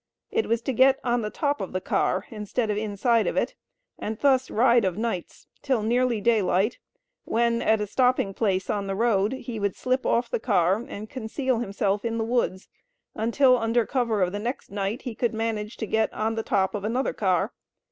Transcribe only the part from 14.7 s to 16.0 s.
night he could manage to